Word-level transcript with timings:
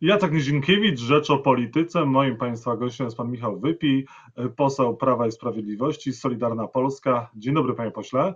Jacek 0.00 0.32
Nizinkiewicz, 0.32 1.00
Rzecz 1.00 1.30
o 1.30 1.38
Polityce. 1.38 2.04
Moim 2.04 2.36
Państwa 2.36 2.76
gościem 2.76 3.04
jest 3.04 3.16
Pan 3.16 3.30
Michał 3.30 3.60
Wypij, 3.60 4.06
poseł 4.56 4.96
Prawa 4.96 5.26
i 5.26 5.32
Sprawiedliwości, 5.32 6.12
Solidarna 6.12 6.68
Polska. 6.68 7.30
Dzień 7.36 7.54
dobry 7.54 7.74
Panie 7.74 7.90
Pośle. 7.90 8.34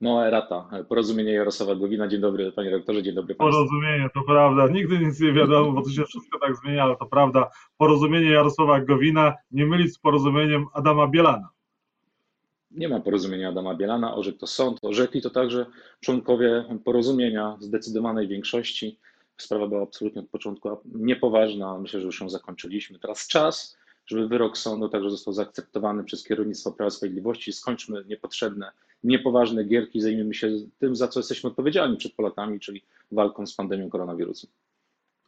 No, 0.00 0.26
erata. 0.26 0.68
Porozumienie 0.88 1.32
Jarosława 1.32 1.74
Gowina. 1.74 2.08
Dzień 2.08 2.20
dobry 2.20 2.52
Panie 2.52 2.70
Rektorze, 2.70 3.02
dzień 3.02 3.14
dobry 3.14 3.34
Państwu. 3.34 3.56
Porozumienie, 3.56 4.08
to 4.14 4.22
prawda. 4.22 4.68
Nigdy 4.68 4.98
nic 4.98 5.20
nie 5.20 5.32
wiadomo, 5.32 5.72
bo 5.72 5.82
to 5.82 5.90
się 5.90 6.04
wszystko 6.04 6.38
tak 6.38 6.56
zmienia, 6.56 6.82
ale 6.82 6.96
to 6.96 7.06
prawda. 7.06 7.50
Porozumienie 7.76 8.30
Jarosława 8.30 8.80
Gowina 8.80 9.34
nie 9.50 9.66
mylić 9.66 9.94
z 9.94 9.98
porozumieniem 9.98 10.66
Adama 10.72 11.06
Bielana. 11.06 11.48
Nie 12.70 12.88
ma 12.88 13.00
porozumienia 13.00 13.48
Adama 13.48 13.74
Bielana, 13.74 14.14
orzekł 14.14 14.38
to 14.38 14.46
sąd, 14.46 14.78
orzekli 14.82 15.22
to 15.22 15.30
także 15.30 15.66
członkowie 16.00 16.64
porozumienia 16.84 17.56
zdecydowanej 17.60 18.28
większości. 18.28 18.98
Sprawa 19.36 19.66
była 19.66 19.82
absolutnie 19.82 20.20
od 20.22 20.28
początku 20.28 20.68
niepoważna. 20.84 21.78
Myślę, 21.78 22.00
że 22.00 22.06
już 22.06 22.20
ją 22.20 22.28
zakończyliśmy. 22.28 22.98
Teraz 22.98 23.28
czas, 23.28 23.76
żeby 24.06 24.28
wyrok 24.28 24.58
sądu 24.58 24.88
także 24.88 25.10
został 25.10 25.34
zaakceptowany 25.34 26.04
przez 26.04 26.24
kierownictwo 26.24 26.72
Prawa 26.72 26.88
i 26.88 26.90
Sprawiedliwości. 26.90 27.52
Skończmy 27.52 28.04
niepotrzebne, 28.08 28.70
niepoważne 29.04 29.64
gierki, 29.64 30.00
zajmijmy 30.00 30.34
się 30.34 30.50
tym, 30.78 30.96
za 30.96 31.08
co 31.08 31.20
jesteśmy 31.20 31.50
odpowiedzialni 31.50 31.96
przed 31.96 32.14
Polakami, 32.14 32.60
czyli 32.60 32.82
walką 33.12 33.46
z 33.46 33.54
pandemią 33.54 33.90
koronawirusa. 33.90 34.46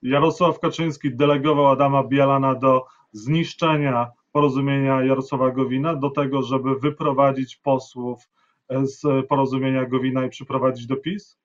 Jarosław 0.03 0.61
Kaczyński 0.61 1.17
delegował 1.17 1.67
Adama 1.67 2.05
Bielana 2.05 2.55
do 2.55 2.85
zniszczenia 3.13 4.11
porozumienia 4.33 5.03
Jarosława 5.03 5.51
Gowina, 5.51 5.97
do 5.97 6.11
tego, 6.11 6.43
żeby 6.43 6.79
wyprowadzić 6.79 7.57
posłów 7.57 8.29
z 8.71 9.27
porozumienia 9.29 9.87
Gowina 9.87 10.27
i 10.27 10.29
przyprowadzić 10.29 10.87
do 10.87 10.97
PiS? 10.97 11.39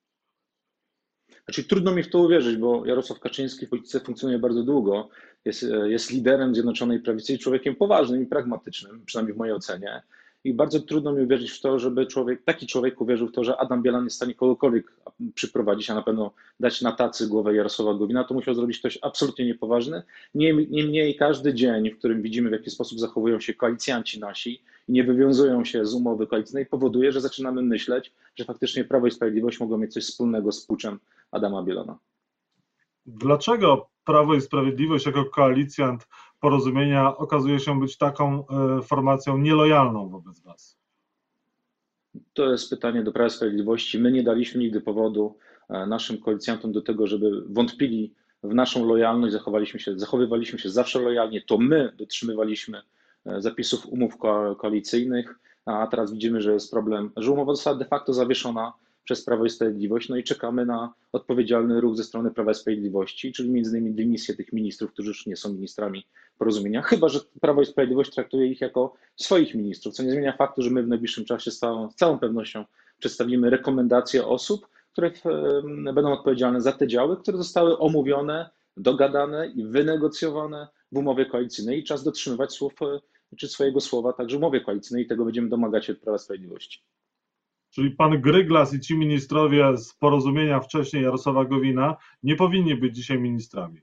Znaczy, 1.45 1.63
trudno 1.63 1.91
mi 1.95 2.03
w 2.03 2.09
to 2.09 2.19
uwierzyć, 2.19 2.57
bo 2.57 2.85
Jarosław 2.85 3.19
Kaczyński 3.19 3.65
w 3.65 3.69
polityce 3.69 3.99
funkcjonuje 3.99 4.39
bardzo 4.39 4.63
długo, 4.63 5.09
jest, 5.45 5.65
jest 5.85 6.11
liderem 6.11 6.55
Zjednoczonej 6.55 6.99
Prawicy 6.99 7.33
i 7.33 7.39
człowiekiem 7.39 7.75
poważnym 7.75 8.23
i 8.23 8.25
pragmatycznym, 8.25 9.05
przynajmniej 9.05 9.35
w 9.35 9.37
mojej 9.37 9.53
ocenie. 9.53 10.01
I 10.43 10.53
bardzo 10.53 10.79
trudno 10.79 11.13
mi 11.13 11.23
uwierzyć 11.23 11.51
w 11.51 11.61
to, 11.61 11.79
żeby 11.79 12.05
człowiek, 12.05 12.43
taki 12.43 12.67
człowiek 12.67 13.01
uwierzył 13.01 13.27
w 13.27 13.31
to, 13.31 13.43
że 13.43 13.57
Adam 13.57 13.81
Bielan 13.81 14.03
jest 14.03 14.15
w 14.15 14.17
stanie 14.17 14.35
kogokolwiek 14.35 14.93
przyprowadzić, 15.35 15.89
a 15.89 15.95
na 15.95 16.01
pewno 16.01 16.31
dać 16.59 16.81
na 16.81 16.91
tacy 16.91 17.27
głowę 17.27 17.55
Jarosława 17.55 17.93
Gowina. 17.93 18.23
To 18.23 18.33
musiał 18.33 18.55
zrobić 18.55 18.79
ktoś 18.79 18.99
absolutnie 19.01 19.45
niepoważny. 19.45 20.03
Niemniej 20.35 21.15
każdy 21.15 21.53
dzień, 21.53 21.91
w 21.91 21.97
którym 21.97 22.21
widzimy, 22.21 22.49
w 22.49 22.53
jaki 22.53 22.69
sposób 22.69 22.99
zachowują 22.99 23.39
się 23.39 23.53
koalicjanci 23.53 24.19
nasi 24.19 24.61
i 24.87 24.91
nie 24.91 25.03
wywiązują 25.03 25.65
się 25.65 25.85
z 25.85 25.93
umowy 25.93 26.27
koalicyjnej, 26.27 26.65
powoduje, 26.65 27.11
że 27.11 27.21
zaczynamy 27.21 27.61
myśleć, 27.61 28.13
że 28.35 28.45
faktycznie 28.45 28.83
Prawo 28.83 29.07
i 29.07 29.11
Sprawiedliwość 29.11 29.59
mogą 29.59 29.77
mieć 29.77 29.93
coś 29.93 30.03
wspólnego 30.03 30.51
z 30.51 30.65
puczem 30.65 30.99
Adama 31.31 31.63
Bielona. 31.63 31.97
Dlaczego 33.05 33.89
Prawo 34.05 34.35
i 34.35 34.41
Sprawiedliwość 34.41 35.05
jako 35.05 35.25
koalicjant 35.25 36.07
porozumienia 36.41 37.17
okazuje 37.17 37.59
się 37.59 37.79
być 37.79 37.97
taką 37.97 38.45
e, 38.47 38.81
formacją 38.81 39.37
nielojalną 39.37 40.09
wobec 40.09 40.39
Was? 40.39 40.77
To 42.33 42.51
jest 42.51 42.69
pytanie 42.69 43.03
do 43.03 43.11
Prawa 43.11 43.29
Sprawiedliwości. 43.29 43.99
My 43.99 44.11
nie 44.11 44.23
daliśmy 44.23 44.61
nigdy 44.61 44.81
powodu 44.81 45.37
e, 45.69 45.85
naszym 45.85 46.17
koalicjantom 46.17 46.71
do 46.71 46.81
tego, 46.81 47.07
żeby 47.07 47.43
wątpili 47.49 48.13
w 48.43 48.53
naszą 48.53 48.85
lojalność, 48.85 49.33
zachowaliśmy 49.33 49.79
się, 49.79 49.99
zachowywaliśmy 49.99 50.59
się 50.59 50.69
zawsze 50.69 50.99
lojalnie. 50.99 51.41
To 51.41 51.57
my 51.57 51.93
dotrzymywaliśmy 51.97 52.81
e, 53.25 53.41
zapisów 53.41 53.85
umów 53.85 54.17
koalicyjnych, 54.57 55.39
a 55.65 55.87
teraz 55.87 56.13
widzimy, 56.13 56.41
że 56.41 56.53
jest 56.53 56.71
problem, 56.71 57.11
że 57.17 57.31
umowa 57.31 57.53
została 57.53 57.77
de 57.77 57.85
facto 57.85 58.13
zawieszona 58.13 58.73
przez 59.03 59.25
Prawo 59.25 59.45
i 59.45 59.49
Sprawiedliwość, 59.49 60.09
no 60.09 60.17
i 60.17 60.23
czekamy 60.23 60.65
na 60.65 60.93
odpowiedzialny 61.11 61.81
ruch 61.81 61.97
ze 61.97 62.03
strony 62.03 62.31
Prawa 62.31 62.51
i 62.51 62.55
Sprawiedliwości, 62.55 63.31
czyli 63.31 63.49
między 63.49 63.77
innymi 63.77 63.95
dymisję 63.95 64.35
tych 64.35 64.53
ministrów, 64.53 64.91
którzy 64.91 65.09
już 65.09 65.25
nie 65.25 65.35
są 65.35 65.53
ministrami 65.53 66.07
porozumienia, 66.37 66.81
chyba 66.91 67.09
że 67.09 67.19
Prawo 67.41 67.61
i 67.61 67.65
Sprawiedliwość 67.65 68.13
traktuje 68.13 68.47
ich 68.47 68.61
jako 68.61 68.93
swoich 69.15 69.55
ministrów, 69.55 69.93
co 69.93 70.03
nie 70.03 70.11
zmienia 70.11 70.37
faktu, 70.37 70.61
że 70.61 70.69
my 70.69 70.83
w 70.83 70.87
najbliższym 70.87 71.25
czasie 71.25 71.51
z 71.51 71.59
całą, 71.59 71.91
z 71.91 71.95
całą 71.95 72.19
pewnością 72.19 72.65
przedstawimy 72.99 73.49
rekomendacje 73.49 74.25
osób, 74.25 74.67
które 74.91 75.11
w, 75.11 75.23
będą 75.83 76.11
odpowiedzialne 76.11 76.61
za 76.61 76.71
te 76.71 76.87
działy, 76.87 77.17
które 77.17 77.37
zostały 77.37 77.77
omówione, 77.77 78.49
dogadane 78.77 79.47
i 79.47 79.63
wynegocjowane 79.63 80.67
w 80.91 80.97
umowie 80.97 81.25
koalicyjnej 81.25 81.79
i 81.79 81.83
czas 81.83 82.03
dotrzymywać 82.03 82.53
słów 82.53 82.73
czy 83.37 83.47
swojego 83.47 83.79
słowa 83.79 84.13
także 84.13 84.37
w 84.37 84.39
umowie 84.39 84.61
koalicyjnej 84.61 85.05
i 85.05 85.07
tego 85.07 85.25
będziemy 85.25 85.49
domagać 85.49 85.85
się 85.85 85.93
od 85.93 85.99
Prawa 85.99 86.17
Sprawiedliwości. 86.17 86.83
Czyli 87.71 87.91
pan 87.91 88.21
Gryglas 88.21 88.73
i 88.73 88.79
ci 88.79 88.97
ministrowie 88.97 89.77
z 89.77 89.93
porozumienia 89.93 90.59
wcześniej 90.59 91.03
Jarosława 91.03 91.45
Gowina 91.45 91.97
nie 92.23 92.35
powinni 92.35 92.75
być 92.75 92.95
dzisiaj 92.95 93.19
ministrami. 93.19 93.81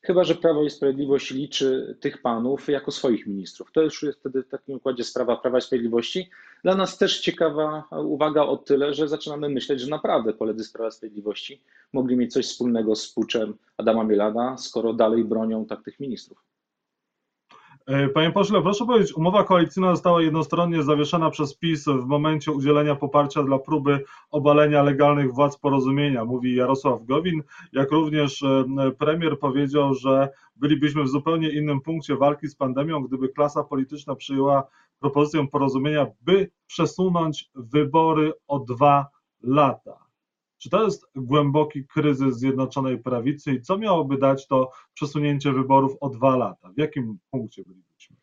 Chyba, 0.00 0.24
że 0.24 0.34
Prawo 0.34 0.64
i 0.64 0.70
Sprawiedliwość 0.70 1.30
liczy 1.30 1.96
tych 2.00 2.22
panów 2.22 2.68
jako 2.68 2.90
swoich 2.90 3.26
ministrów. 3.26 3.72
To 3.72 3.82
już 3.82 4.02
jest 4.02 4.18
wtedy 4.18 4.42
w 4.42 4.48
takim 4.48 4.76
układzie 4.76 5.04
sprawa 5.04 5.36
Prawa 5.36 5.58
i 5.58 5.62
Sprawiedliwości. 5.62 6.30
Dla 6.62 6.74
nas 6.74 6.98
też 6.98 7.20
ciekawa 7.20 7.84
uwaga 7.90 8.42
o 8.42 8.56
tyle, 8.56 8.94
że 8.94 9.08
zaczynamy 9.08 9.48
myśleć, 9.48 9.80
że 9.80 9.90
naprawdę 9.90 10.32
koledzy 10.32 10.64
z 10.64 10.72
Prawa 10.72 10.88
i 10.88 10.92
Sprawiedliwości 10.92 11.62
mogli 11.92 12.16
mieć 12.16 12.32
coś 12.32 12.46
wspólnego 12.46 12.96
z 12.96 13.12
puczem 13.12 13.54
Adama 13.76 14.04
Mielana, 14.04 14.58
skoro 14.58 14.92
dalej 14.92 15.24
bronią 15.24 15.66
tak 15.66 15.82
tych 15.82 16.00
ministrów. 16.00 16.38
E, 17.88 18.08
panie 18.08 18.30
pośle, 18.30 18.62
proszę 18.62 18.86
powiedzieć, 18.86 19.16
umowa 19.16 19.44
koalicyjna 19.44 19.90
została 19.90 20.22
jednostronnie 20.22 20.82
zawieszona 20.82 21.30
przez 21.30 21.56
PiS 21.56 21.84
w 21.84 22.06
momencie 22.06 22.52
udzielenia 22.52 22.94
poparcia 22.94 23.42
dla 23.42 23.58
próby 23.58 24.04
obalenia 24.30 24.82
legalnych 24.82 25.34
władz 25.34 25.56
porozumienia, 25.56 26.24
mówi 26.24 26.54
Jarosław 26.54 27.04
Gowin, 27.04 27.42
jak 27.72 27.90
również 27.90 28.42
e, 28.42 28.64
premier 28.98 29.38
powiedział, 29.38 29.94
że 29.94 30.28
bylibyśmy 30.56 31.02
w 31.02 31.08
zupełnie 31.08 31.50
innym 31.50 31.80
punkcie 31.80 32.16
walki 32.16 32.48
z 32.48 32.56
pandemią, 32.56 33.02
gdyby 33.02 33.28
klasa 33.28 33.64
polityczna 33.64 34.14
przyjęła 34.14 34.66
propozycję 35.00 35.48
porozumienia, 35.48 36.06
by 36.20 36.50
przesunąć 36.66 37.50
wybory 37.54 38.32
o 38.48 38.58
dwa 38.58 39.06
lata. 39.42 40.07
Czy 40.58 40.70
to 40.70 40.84
jest 40.84 41.06
głęboki 41.16 41.84
kryzys 41.84 42.36
Zjednoczonej 42.36 42.98
Prawicy 42.98 43.52
i 43.52 43.62
co 43.62 43.78
miałoby 43.78 44.18
dać 44.18 44.46
to 44.46 44.70
przesunięcie 44.94 45.52
wyborów 45.52 45.96
o 46.00 46.08
dwa 46.08 46.36
lata? 46.36 46.72
W 46.72 46.78
jakim 46.78 47.18
punkcie 47.30 47.62
bylibyśmy? 47.62 48.16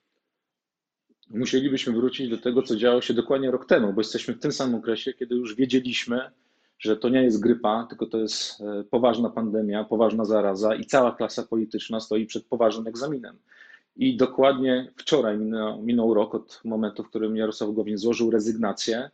Musielibyśmy 1.30 1.94
wrócić 1.94 2.30
do 2.30 2.38
tego, 2.38 2.62
co 2.62 2.76
działo 2.76 3.02
się 3.02 3.14
dokładnie 3.14 3.52
rok 3.52 3.66
temu, 3.66 3.94
bo 3.94 4.02
jesteśmy 4.02 4.34
w 4.34 4.40
tym 4.40 4.52
samym 4.52 4.76
okresie, 4.76 5.14
kiedy 5.14 5.36
już 5.36 5.56
wiedzieliśmy, 5.56 6.32
że 6.80 6.98
to 6.98 7.10
nie 7.10 7.24
jest 7.24 7.40
grypa, 7.40 7.86
tylko 7.90 8.06
to 8.06 8.18
jest 8.18 8.62
e, 8.62 8.84
poważna 8.84 9.30
pandemia, 9.30 9.84
poważna 9.84 10.26
zaraza 10.26 10.76
i 10.76 10.86
cała 10.86 11.12
klasa 11.12 11.44
polityczna 11.44 12.00
stoi 12.00 12.26
przed 12.26 12.46
poważnym 12.46 12.88
egzaminem. 12.88 13.38
I 13.96 14.18
dokładnie 14.18 14.92
wczoraj 14.98 15.38
minął, 15.38 15.82
minął 15.82 16.14
rok 16.14 16.36
od 16.36 16.62
momentu, 16.66 17.04
w 17.04 17.10
którym 17.10 17.38
Jarosław 17.38 17.74
Gowin 17.74 17.98
złożył 17.98 18.32
rezygnację 18.32 19.10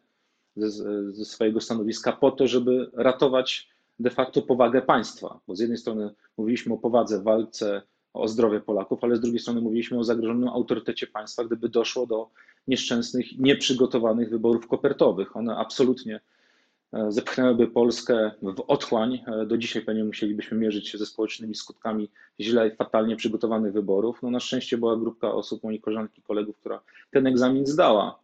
ze, 0.57 1.13
ze 1.13 1.25
swojego 1.25 1.62
stanowiska 1.62 2.12
po 2.12 2.31
to, 2.31 2.47
żeby 2.47 2.89
ratować 2.94 3.69
de 4.00 4.09
facto 4.09 4.41
powagę 4.41 4.81
państwa. 4.81 5.39
Bo 5.47 5.56
z 5.56 5.59
jednej 5.59 5.78
strony 5.78 6.09
mówiliśmy 6.38 6.73
o 6.73 6.78
powadze 6.78 7.22
walce 7.22 7.81
o 8.13 8.28
zdrowie 8.28 8.59
Polaków, 8.59 9.03
ale 9.03 9.16
z 9.16 9.19
drugiej 9.19 9.39
strony 9.39 9.62
mówiliśmy 9.62 10.00
o 10.00 10.03
zagrożonym 10.03 10.50
autorytecie 10.50 11.07
państwa, 11.07 11.44
gdyby 11.44 11.69
doszło 11.69 12.07
do 12.07 12.29
nieszczęsnych, 12.67 13.39
nieprzygotowanych 13.39 14.29
wyborów 14.29 14.67
kopertowych. 14.67 15.35
One 15.35 15.57
absolutnie 15.57 16.19
e, 16.94 17.12
zepchnęłyby 17.12 17.68
Polskę 17.68 18.31
w 18.41 18.63
otchłań. 18.68 19.23
E, 19.28 19.45
do 19.45 19.57
dzisiaj 19.57 19.81
pewnie 19.81 20.03
musielibyśmy 20.03 20.57
mierzyć 20.57 20.89
się 20.89 20.97
ze 20.97 21.06
społecznymi 21.06 21.56
skutkami 21.56 22.09
źle 22.39 22.68
i 22.68 22.75
fatalnie 22.75 23.16
przygotowanych 23.16 23.73
wyborów. 23.73 24.19
No 24.23 24.31
na 24.31 24.39
szczęście 24.39 24.78
była 24.78 24.97
grupka 24.97 25.33
osób, 25.33 25.63
moi 25.63 25.79
koleżanki, 25.79 26.22
kolegów, 26.22 26.57
która 26.57 26.81
ten 27.12 27.28
egzamin 27.28 27.66
zdała 27.66 28.21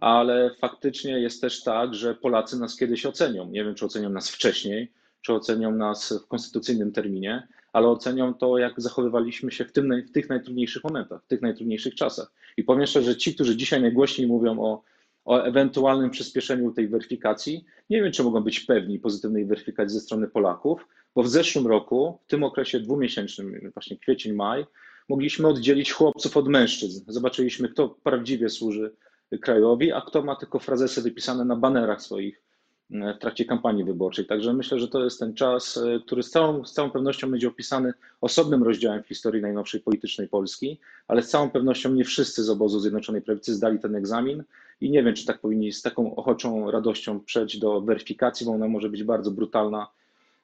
ale 0.00 0.50
faktycznie 0.60 1.20
jest 1.20 1.40
też 1.40 1.62
tak, 1.62 1.94
że 1.94 2.14
Polacy 2.14 2.58
nas 2.58 2.76
kiedyś 2.76 3.06
ocenią. 3.06 3.50
Nie 3.50 3.64
wiem, 3.64 3.74
czy 3.74 3.84
ocenią 3.84 4.10
nas 4.10 4.30
wcześniej, 4.30 4.92
czy 5.20 5.34
ocenią 5.34 5.72
nas 5.72 6.12
w 6.24 6.28
konstytucyjnym 6.28 6.92
terminie, 6.92 7.48
ale 7.72 7.88
ocenią 7.88 8.34
to, 8.34 8.58
jak 8.58 8.80
zachowywaliśmy 8.80 9.52
się 9.52 9.64
w, 9.64 9.72
tym, 9.72 10.02
w 10.08 10.12
tych 10.12 10.28
najtrudniejszych 10.28 10.84
momentach, 10.84 11.24
w 11.24 11.26
tych 11.26 11.42
najtrudniejszych 11.42 11.94
czasach. 11.94 12.32
I 12.56 12.64
powiem 12.64 12.86
szczerze, 12.86 13.10
że 13.10 13.16
ci, 13.16 13.34
którzy 13.34 13.56
dzisiaj 13.56 13.80
najgłośniej 13.80 14.28
mówią 14.28 14.60
o, 14.60 14.82
o 15.24 15.42
ewentualnym 15.42 16.10
przyspieszeniu 16.10 16.72
tej 16.72 16.88
weryfikacji, 16.88 17.64
nie 17.90 18.02
wiem, 18.02 18.12
czy 18.12 18.22
mogą 18.22 18.40
być 18.40 18.60
pewni 18.60 18.98
pozytywnej 18.98 19.46
weryfikacji 19.46 19.94
ze 19.94 20.00
strony 20.00 20.28
Polaków, 20.28 20.88
bo 21.14 21.22
w 21.22 21.28
zeszłym 21.28 21.66
roku, 21.66 22.18
w 22.26 22.30
tym 22.30 22.44
okresie 22.44 22.80
dwumiesięcznym, 22.80 23.70
właśnie 23.74 23.98
kwiecień, 23.98 24.32
maj, 24.32 24.66
mogliśmy 25.08 25.48
oddzielić 25.48 25.92
chłopców 25.92 26.36
od 26.36 26.48
mężczyzn. 26.48 27.04
Zobaczyliśmy, 27.06 27.68
kto 27.68 27.88
prawdziwie 27.88 28.48
służy 28.48 28.92
krajowi, 29.36 29.92
a 29.92 30.00
kto 30.00 30.22
ma 30.22 30.36
tylko 30.36 30.58
frazesy 30.58 31.02
wypisane 31.02 31.44
na 31.44 31.56
banerach 31.56 32.02
swoich 32.02 32.42
e, 32.90 33.14
w 33.14 33.18
trakcie 33.18 33.44
kampanii 33.44 33.84
wyborczej. 33.84 34.26
Także 34.26 34.52
myślę, 34.52 34.78
że 34.78 34.88
to 34.88 35.04
jest 35.04 35.18
ten 35.18 35.34
czas, 35.34 35.76
e, 35.76 36.00
który 36.00 36.22
z 36.22 36.30
całą, 36.30 36.64
z 36.64 36.72
całą 36.72 36.90
pewnością 36.90 37.30
będzie 37.30 37.48
opisany 37.48 37.92
osobnym 38.20 38.62
rozdziałem 38.62 39.02
w 39.02 39.08
historii 39.08 39.42
najnowszej 39.42 39.80
politycznej 39.80 40.28
Polski, 40.28 40.80
ale 41.08 41.22
z 41.22 41.28
całą 41.28 41.50
pewnością 41.50 41.92
nie 41.92 42.04
wszyscy 42.04 42.44
z 42.44 42.50
obozu 42.50 42.80
Zjednoczonej 42.80 43.22
Prawicy 43.22 43.54
zdali 43.54 43.78
ten 43.78 43.96
egzamin 43.96 44.44
i 44.80 44.90
nie 44.90 45.02
wiem, 45.02 45.14
czy 45.14 45.26
tak 45.26 45.40
powinni 45.40 45.72
z 45.72 45.82
taką 45.82 46.16
ochoczą 46.16 46.70
radością 46.70 47.20
przejść 47.20 47.58
do 47.58 47.80
weryfikacji, 47.80 48.46
bo 48.46 48.52
ona 48.52 48.68
może 48.68 48.88
być 48.88 49.04
bardzo 49.04 49.30
brutalna 49.30 49.86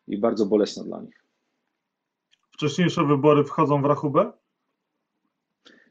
i 0.08 0.18
bardzo 0.18 0.46
bolesna 0.46 0.84
dla 0.84 1.00
nich. 1.00 1.24
Wcześniejsze 2.50 3.04
wybory 3.04 3.44
wchodzą 3.44 3.82
w 3.82 3.84
rachubę? 3.84 4.32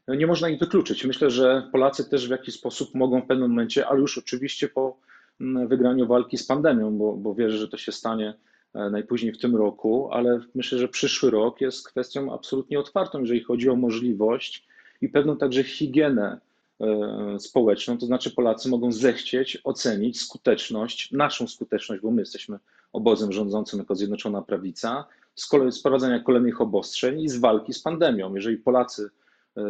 Nie 0.08 0.26
można 0.26 0.48
ich 0.48 0.58
wykluczyć. 0.58 1.04
Myślę, 1.04 1.30
że 1.30 1.68
Polacy 1.72 2.10
też 2.10 2.28
w 2.28 2.30
jakiś 2.30 2.54
sposób 2.54 2.94
mogą 2.94 3.22
w 3.22 3.26
pewnym 3.26 3.50
momencie, 3.50 3.86
ale 3.86 4.00
już 4.00 4.18
oczywiście 4.18 4.68
po 4.68 4.96
mm, 5.40 5.68
wygraniu 5.68 6.06
walki 6.06 6.38
z 6.38 6.46
pandemią, 6.46 6.98
bo, 6.98 7.12
bo 7.12 7.34
wierzę, 7.34 7.58
że 7.58 7.68
to 7.68 7.76
się 7.76 7.92
stanie 7.92 8.34
e, 8.74 8.90
najpóźniej 8.90 9.32
w 9.32 9.38
tym 9.38 9.56
roku, 9.56 10.08
ale 10.12 10.40
myślę, 10.54 10.78
że 10.78 10.88
przyszły 10.88 11.30
rok 11.30 11.60
jest 11.60 11.88
kwestią 11.88 12.34
absolutnie 12.34 12.78
otwartą, 12.78 13.20
jeżeli 13.20 13.44
chodzi 13.44 13.70
o 13.70 13.76
możliwość 13.76 14.66
i 15.00 15.08
pewną 15.08 15.36
także 15.36 15.64
higienę 15.64 16.40
e, 16.80 17.36
społeczną, 17.40 17.98
to 17.98 18.06
znaczy 18.06 18.30
Polacy 18.30 18.68
mogą 18.68 18.92
zechcieć 18.92 19.58
ocenić 19.64 20.20
skuteczność, 20.20 21.12
naszą 21.12 21.48
skuteczność, 21.48 22.02
bo 22.02 22.10
my 22.10 22.22
jesteśmy 22.22 22.58
obozem 22.92 23.32
rządzącym 23.32 23.78
jako 23.78 23.94
Zjednoczona 23.94 24.42
Prawica, 24.42 25.04
z 25.34 25.48
sprowadzania 25.70 26.20
kolejnych 26.20 26.60
obostrzeń 26.60 27.22
i 27.22 27.28
z 27.28 27.36
walki 27.36 27.72
z 27.72 27.80
pandemią. 27.80 28.34
Jeżeli 28.34 28.56
Polacy 28.56 29.10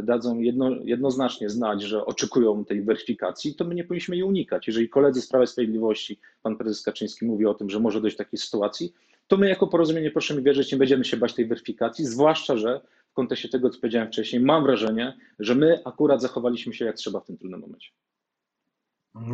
dadzą 0.02 0.38
jedno, 0.38 0.70
jednoznacznie 0.84 1.50
znać, 1.50 1.82
że 1.82 2.06
oczekują 2.06 2.64
tej 2.64 2.82
weryfikacji, 2.82 3.54
to 3.54 3.64
my 3.64 3.74
nie 3.74 3.84
powinniśmy 3.84 4.16
jej 4.16 4.24
unikać. 4.24 4.66
Jeżeli 4.66 4.88
koledzy 4.88 5.20
z 5.20 5.28
Prawa 5.28 5.44
i 5.44 5.46
Sprawiedliwości, 5.46 6.20
pan 6.42 6.56
prezes 6.56 6.82
Kaczyński 6.82 7.26
mówi 7.26 7.46
o 7.46 7.54
tym, 7.54 7.70
że 7.70 7.80
może 7.80 8.00
dojść 8.00 8.16
do 8.16 8.24
takiej 8.24 8.38
sytuacji, 8.38 8.92
to 9.26 9.36
my 9.36 9.48
jako 9.48 9.66
porozumienie, 9.66 10.10
proszę 10.10 10.36
mi 10.36 10.42
wierzyć, 10.42 10.72
nie 10.72 10.78
będziemy 10.78 11.04
się 11.04 11.16
bać 11.16 11.34
tej 11.34 11.46
weryfikacji, 11.46 12.06
zwłaszcza, 12.06 12.56
że 12.56 12.80
w 13.10 13.14
kontekście 13.14 13.48
tego, 13.48 13.70
co 13.70 13.80
powiedziałem 13.80 14.08
wcześniej, 14.08 14.42
mam 14.42 14.62
wrażenie, 14.62 15.16
że 15.38 15.54
my 15.54 15.80
akurat 15.84 16.22
zachowaliśmy 16.22 16.74
się 16.74 16.84
jak 16.84 16.96
trzeba 16.96 17.20
w 17.20 17.24
tym 17.24 17.36
trudnym 17.36 17.60
momencie. 17.60 17.90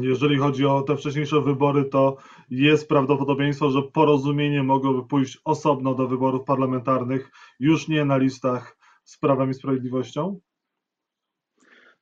Jeżeli 0.01 0.39
chodzi 0.39 0.67
o 0.67 0.83
te 0.83 0.97
wcześniejsze 0.97 1.41
wybory, 1.41 1.85
to 1.85 2.17
jest 2.51 2.89
prawdopodobieństwo, 2.89 3.71
że 3.71 3.83
porozumienie 3.83 4.63
mogłoby 4.63 5.09
pójść 5.09 5.39
osobno 5.45 5.95
do 5.95 6.09
wyborów 6.09 6.45
parlamentarnych, 6.45 7.31
już 7.61 7.89
nie 7.89 8.05
na 8.05 8.17
listach 8.17 8.80
z 9.11 9.19
Prawem 9.19 9.51
i 9.51 9.55
Sprawiedliwością? 9.55 10.41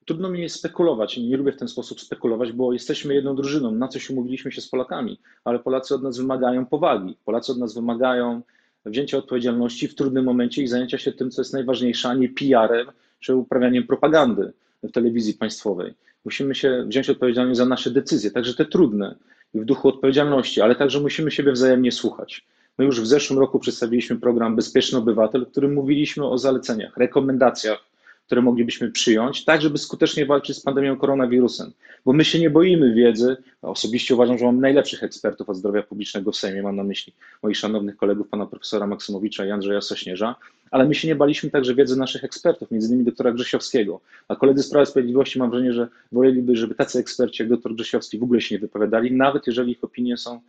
Trudno 0.04 0.30
mi 0.30 0.40
jest 0.40 0.56
spekulować, 0.56 1.16
nie 1.16 1.36
lubię 1.36 1.52
w 1.52 1.56
ten 1.56 1.68
sposób 1.68 2.00
spekulować, 2.00 2.52
bo 2.52 2.72
jesteśmy 2.72 3.14
jedną 3.14 3.36
drużyną, 3.36 3.72
na 3.72 3.88
coś 3.88 4.10
umówiliśmy 4.10 4.52
się 4.52 4.60
z 4.60 4.68
Polakami, 4.68 5.20
ale 5.44 5.58
Polacy 5.58 5.94
od 5.94 6.02
nas 6.02 6.18
wymagają 6.18 6.66
powagi, 6.66 7.16
Polacy 7.24 7.52
od 7.52 7.58
nas 7.58 7.74
wymagają 7.74 8.42
wzięcia 8.86 9.18
odpowiedzialności 9.18 9.88
w 9.88 9.94
trudnym 9.94 10.24
momencie 10.24 10.62
i 10.62 10.66
zajęcia 10.66 10.98
się 10.98 11.12
tym, 11.12 11.30
co 11.30 11.40
jest 11.40 11.52
najważniejsze, 11.52 12.08
a 12.08 12.14
nie 12.14 12.28
PR-em 12.28 12.86
czy 13.20 13.34
uprawianiem 13.34 13.86
propagandy 13.86 14.52
w 14.82 14.92
telewizji 14.92 15.34
państwowej. 15.34 15.94
Musimy 16.24 16.54
się 16.54 16.84
wziąć 16.88 17.10
odpowiedzialność 17.10 17.58
za 17.58 17.66
nasze 17.66 17.90
decyzje, 17.90 18.30
także 18.30 18.54
te 18.54 18.64
trudne 18.64 19.16
w 19.54 19.64
duchu 19.64 19.88
odpowiedzialności, 19.88 20.60
ale 20.60 20.74
także 20.74 21.00
musimy 21.00 21.30
siebie 21.30 21.52
wzajemnie 21.52 21.92
słuchać. 21.92 22.46
My 22.78 22.84
już 22.84 23.00
w 23.00 23.06
zeszłym 23.06 23.38
roku 23.38 23.58
przedstawiliśmy 23.58 24.16
program 24.16 24.56
Bezpieczny 24.56 24.98
Obywatel, 24.98 25.46
w 25.46 25.50
którym 25.50 25.74
mówiliśmy 25.74 26.26
o 26.26 26.38
zaleceniach, 26.38 26.96
rekomendacjach, 26.96 27.78
które 28.26 28.42
moglibyśmy 28.42 28.90
przyjąć, 28.90 29.44
tak 29.44 29.62
żeby 29.62 29.78
skutecznie 29.78 30.26
walczyć 30.26 30.56
z 30.56 30.60
pandemią 30.60 30.96
koronawirusem. 30.96 31.72
Bo 32.04 32.12
my 32.12 32.24
się 32.24 32.38
nie 32.38 32.50
boimy 32.50 32.94
wiedzy. 32.94 33.36
Osobiście 33.62 34.14
uważam, 34.14 34.38
że 34.38 34.44
mam 34.44 34.60
najlepszych 34.60 35.02
ekspertów 35.02 35.48
od 35.48 35.56
zdrowia 35.56 35.82
publicznego 35.82 36.32
w 36.32 36.36
Sejmie. 36.36 36.62
Mam 36.62 36.76
na 36.76 36.84
myśli 36.84 37.12
moich 37.42 37.56
szanownych 37.56 37.96
kolegów, 37.96 38.28
pana 38.28 38.46
profesora 38.46 38.86
Maksymowicza 38.86 39.46
i 39.46 39.50
Andrzeja 39.50 39.80
Sośnierza, 39.80 40.34
ale 40.70 40.86
my 40.86 40.94
się 40.94 41.08
nie 41.08 41.14
baliśmy 41.14 41.50
także 41.50 41.74
wiedzy 41.74 41.98
naszych 41.98 42.24
ekspertów, 42.24 42.70
między 42.70 42.88
innymi 42.88 43.04
doktora 43.04 43.32
Grzesiowskiego. 43.32 44.00
A 44.28 44.36
koledzy 44.36 44.62
z 44.62 44.70
Prawa 44.70 44.86
Sprawiedliwości 44.86 45.38
mam 45.38 45.50
wrażenie, 45.50 45.72
że 45.72 45.88
woleliby, 46.12 46.56
żeby 46.56 46.74
tacy 46.74 46.98
eksperci 46.98 47.42
jak 47.42 47.50
doktor 47.50 47.74
Grzesiowski 47.74 48.18
w 48.18 48.22
ogóle 48.22 48.40
się 48.40 48.54
nie 48.54 48.58
wypowiadali, 48.58 49.12
nawet 49.12 49.46
jeżeli 49.46 49.72
ich 49.72 49.84
opinie 49.84 50.16
są 50.16 50.40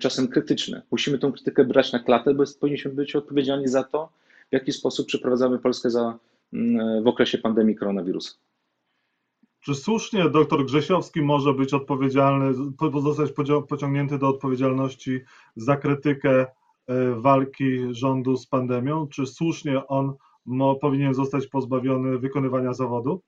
czasem 0.00 0.28
krytyczne. 0.28 0.82
Musimy 0.90 1.18
tę 1.18 1.32
krytykę 1.32 1.64
brać 1.64 1.92
na 1.92 1.98
klatę, 1.98 2.34
bo 2.34 2.44
powinniśmy 2.60 2.90
być 2.90 3.16
odpowiedzialni 3.16 3.68
za 3.68 3.84
to, 3.84 4.08
w 4.50 4.52
jaki 4.52 4.72
sposób 4.72 5.06
przeprowadzamy 5.06 5.58
Polskę 5.58 5.90
za 5.90 6.18
Mm, 6.54 7.04
w 7.04 7.06
okresie 7.06 7.38
pandemii 7.38 7.76
koronawirusa. 7.76 8.32
Czy 9.60 9.74
słusznie 9.74 10.30
doktor 10.30 10.64
Grzesiowski 10.64 11.22
może 11.22 11.54
być 11.54 11.74
odpowiedzialny, 11.74 12.54
zostać 13.02 13.30
pociągnięty 13.68 14.18
do 14.18 14.28
odpowiedzialności 14.28 15.20
za 15.56 15.76
krytykę 15.76 16.46
e, 16.86 17.14
walki 17.14 17.80
rządu 17.90 18.36
z 18.36 18.46
pandemią? 18.46 19.06
Czy 19.06 19.26
słusznie 19.26 19.86
on 19.86 20.14
powinien 20.80 21.14
zostać 21.14 21.46
pozbawiony 21.46 22.18
wykonywania 22.18 22.74
zawodu? 22.74 23.20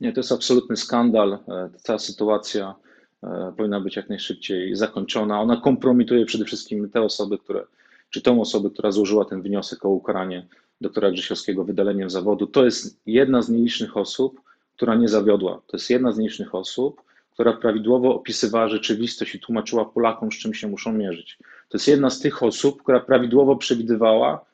Nie, 0.00 0.12
to 0.12 0.20
jest 0.20 0.32
absolutny 0.32 0.76
skandal. 0.76 1.32
E, 1.32 1.70
ta 1.84 1.98
sytuacja 1.98 2.74
powinna 3.56 3.80
być 3.80 3.96
jak 3.96 4.08
najszybciej 4.08 4.76
zakończona. 4.76 5.40
Ona 5.40 5.56
kompromituje 5.56 6.26
przede 6.26 6.44
wszystkim 6.44 6.90
te 6.90 7.02
osoby, 7.02 7.38
które, 7.38 7.64
czy 8.10 8.22
tą 8.22 8.40
osobę, 8.40 8.70
która 8.70 8.90
złożyła 8.90 9.24
ten 9.24 9.42
wniosek 9.42 9.84
o 9.84 9.88
ukaranie 9.88 10.46
doktora 10.80 11.10
Grzesiowskiego 11.10 11.64
wydaleniem 11.64 12.10
zawodu. 12.10 12.46
To 12.46 12.64
jest 12.64 13.00
jedna 13.06 13.42
z 13.42 13.48
nielicznych 13.48 13.96
osób, 13.96 14.40
która 14.76 14.94
nie 14.94 15.08
zawiodła. 15.08 15.62
To 15.66 15.76
jest 15.76 15.90
jedna 15.90 16.12
z 16.12 16.18
nielicznych 16.18 16.54
osób, 16.54 17.02
która 17.32 17.52
prawidłowo 17.52 18.14
opisywała 18.14 18.68
rzeczywistość 18.68 19.34
i 19.34 19.40
tłumaczyła 19.40 19.84
Polakom, 19.84 20.32
z 20.32 20.34
czym 20.34 20.54
się 20.54 20.68
muszą 20.68 20.92
mierzyć. 20.92 21.38
To 21.68 21.78
jest 21.78 21.88
jedna 21.88 22.10
z 22.10 22.20
tych 22.20 22.42
osób, 22.42 22.82
która 22.82 23.00
prawidłowo 23.00 23.56
przewidywała 23.56 24.34
e, 24.34 24.47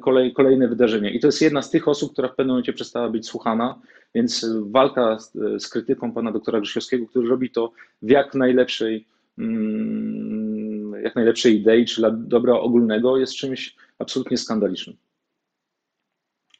kolej, 0.00 0.32
kolejne 0.32 0.68
wydarzenia. 0.68 1.10
I 1.10 1.20
to 1.20 1.28
jest 1.28 1.42
jedna 1.42 1.62
z 1.62 1.70
tych 1.70 1.88
osób, 1.88 2.12
która 2.12 2.28
w 2.28 2.34
pewnym 2.34 2.48
momencie 2.48 2.72
przestała 2.72 3.08
być 3.08 3.26
słuchana, 3.26 3.80
więc 4.14 4.46
walka 4.60 5.18
z, 5.18 5.32
z 5.62 5.68
krytyką 5.68 6.12
pana 6.12 6.32
doktora 6.32 6.60
Grzesiowskiego, 6.60 7.06
który 7.06 7.28
robi 7.28 7.50
to 7.50 7.72
w 8.02 8.10
jak 8.10 8.34
najlepszej, 8.34 9.06
mm, 9.38 10.92
jak 11.02 11.16
najlepszej 11.16 11.56
idei, 11.56 11.84
czy 11.84 12.00
dla 12.00 12.10
dobra 12.10 12.54
ogólnego, 12.54 13.16
jest 13.16 13.34
czymś 13.34 13.76
absolutnie 13.98 14.36
skandalicznym. 14.36 14.96